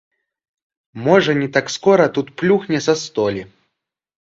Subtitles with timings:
[1.07, 3.47] Можа, не так скора тут плюхне са столі.